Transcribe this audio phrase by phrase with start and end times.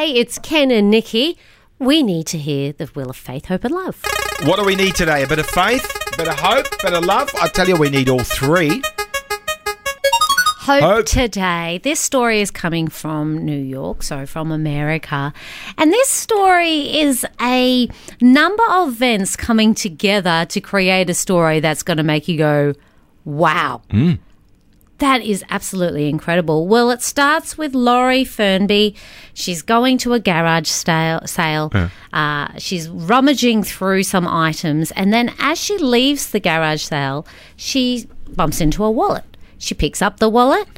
[0.00, 1.36] Hey, it's Ken and Nikki.
[1.78, 4.02] We need to hear the will of faith, hope, and love.
[4.44, 5.22] What do we need today?
[5.22, 5.84] A bit of faith,
[6.14, 7.30] a bit of hope, a bit of love?
[7.34, 8.80] I tell you, we need all three.
[10.60, 11.04] Hope, Hope.
[11.04, 11.80] today.
[11.84, 15.34] This story is coming from New York, so from America.
[15.76, 17.86] And this story is a
[18.22, 22.72] number of events coming together to create a story that's going to make you go,
[23.26, 23.82] wow.
[23.90, 24.14] Hmm.
[25.00, 26.68] That is absolutely incredible.
[26.68, 28.94] Well, it starts with Laurie Fernby.
[29.34, 31.20] She's going to a garage sale.
[31.26, 31.70] sale.
[32.12, 38.06] Uh, she's rummaging through some items, and then as she leaves the garage sale, she
[38.28, 39.24] bumps into a wallet.
[39.58, 40.68] She picks up the wallet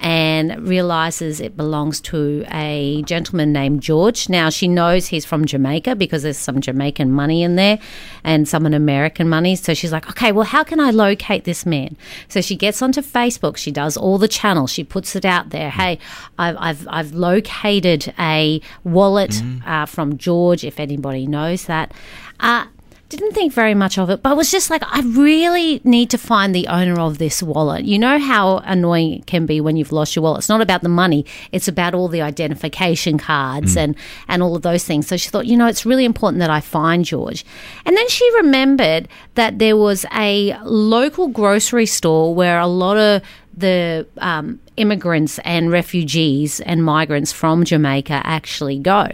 [0.00, 4.28] and realizes it belongs to a gentleman named George.
[4.28, 7.78] Now she knows he's from Jamaica because there's some Jamaican money in there
[8.22, 9.56] and some American money.
[9.56, 11.96] So she's like, okay, well, how can I locate this man?
[12.28, 13.56] So she gets onto Facebook.
[13.56, 14.70] She does all the channels.
[14.70, 15.70] She puts it out there.
[15.70, 15.98] Hey,
[16.38, 20.64] I've I've, I've located a wallet uh, from George.
[20.64, 21.92] If anybody knows that.
[22.40, 22.66] Uh,
[23.08, 26.54] didn't think very much of it, but was just like, I really need to find
[26.54, 27.84] the owner of this wallet.
[27.84, 30.40] You know how annoying it can be when you've lost your wallet.
[30.40, 33.96] It's not about the money; it's about all the identification cards and
[34.28, 35.06] and all of those things.
[35.06, 37.46] So she thought, you know, it's really important that I find George.
[37.86, 43.22] And then she remembered that there was a local grocery store where a lot of
[43.56, 49.08] the um, immigrants and refugees and migrants from Jamaica actually go.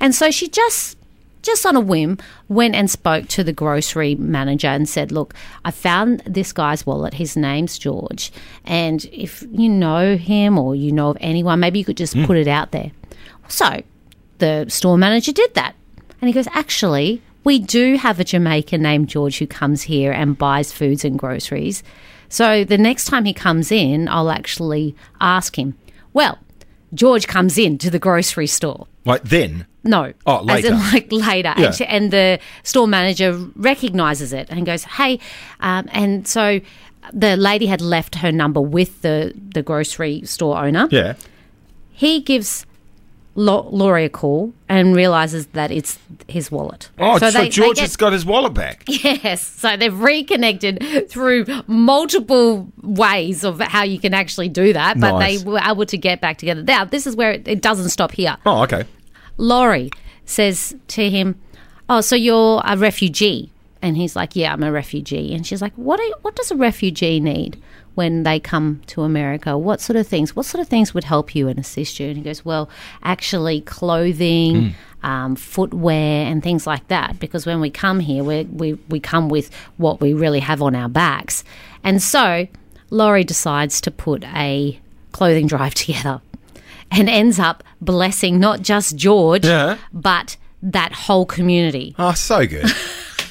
[0.00, 0.96] And so she just
[1.44, 5.70] just on a whim, went and spoke to the grocery manager and said, Look, I
[5.70, 7.14] found this guy's wallet.
[7.14, 8.32] His name's George.
[8.64, 12.24] And if you know him or you know of anyone, maybe you could just hmm.
[12.24, 12.90] put it out there.
[13.48, 13.82] So
[14.38, 15.74] the store manager did that.
[16.20, 20.36] And he goes, Actually, we do have a Jamaican named George who comes here and
[20.36, 21.82] buys foods and groceries.
[22.28, 25.76] So the next time he comes in, I'll actually ask him.
[26.12, 26.38] Well,
[26.94, 28.86] George comes in to the grocery store.
[29.04, 30.12] Right then, No.
[30.26, 31.54] Oh, As in, like later.
[31.56, 31.72] Yeah.
[31.86, 35.18] And, the store manager recognizes it and goes, hey.
[35.60, 36.60] Um, and so
[37.12, 40.88] the lady had left her number with the, the grocery store owner.
[40.90, 41.14] yeah.
[41.96, 42.66] He gives
[43.36, 46.88] Laurie a call and realizes that it's his wallet.
[46.98, 48.84] Oh, so, they- they George get- has got his wallet back.
[48.88, 49.44] Yes.
[49.46, 55.42] So they've reconnected through multiple ways of how you can actually do that, but Nice.
[55.42, 56.62] they were able to get back together.
[56.62, 58.36] Now, this is where it, it doesn't stop here.
[58.46, 58.84] Oh, okay.
[59.36, 59.90] Laurie
[60.24, 61.40] says to him,
[61.88, 63.50] "Oh, so you're a refugee?"
[63.82, 66.00] And he's like, "Yeah, I'm a refugee." And she's like, "What?
[66.00, 67.60] Are, what does a refugee need
[67.94, 69.56] when they come to America?
[69.58, 70.34] What sort of things?
[70.34, 72.68] What sort of things would help you and assist you?" And he goes, "Well,
[73.02, 78.72] actually, clothing." Um, footwear and things like that because when we come here we, we,
[78.88, 81.44] we come with what we really have on our backs
[81.82, 82.48] and so
[82.88, 84.80] Laurie decides to put a
[85.12, 86.22] clothing drive together
[86.94, 89.78] and ends up blessing not just George, Yeah.
[89.92, 91.94] but that whole community.
[91.98, 92.70] Oh, so good.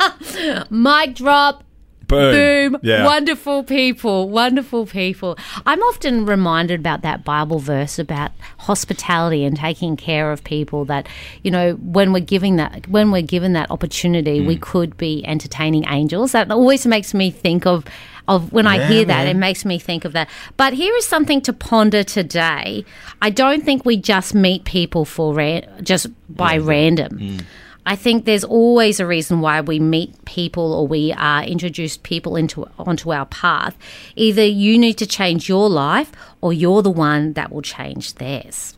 [0.70, 1.64] Mic drop.
[2.08, 2.72] Boom.
[2.72, 2.80] Boom.
[2.82, 3.04] Yeah.
[3.04, 4.28] Wonderful people.
[4.28, 5.38] Wonderful people.
[5.66, 11.06] I'm often reminded about that Bible verse about hospitality and taking care of people that,
[11.42, 14.46] you know, when we're giving that when we're given that opportunity, Mm.
[14.46, 16.32] we could be entertaining angels.
[16.32, 17.84] That always makes me think of
[18.26, 19.36] of when I hear that, man.
[19.36, 20.28] it makes me think of that.
[20.58, 22.84] But here is something to ponder today.
[23.22, 27.18] I don't think we just meet people for ran- just by random.
[27.18, 27.44] Mm.
[27.88, 32.36] I think there's always a reason why we meet people or we are introduced people
[32.36, 33.78] into onto our path.
[34.14, 36.12] Either you need to change your life
[36.42, 38.76] or you're the one that will change theirs.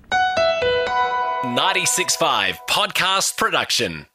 [1.43, 4.06] 96.5 Podcast Production.